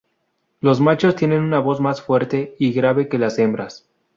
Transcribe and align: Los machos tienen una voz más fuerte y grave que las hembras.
Los 0.61 0.81
machos 0.81 1.15
tienen 1.15 1.43
una 1.43 1.59
voz 1.59 1.79
más 1.79 2.01
fuerte 2.01 2.55
y 2.57 2.71
grave 2.73 3.07
que 3.07 3.19
las 3.19 3.37
hembras. 3.37 3.87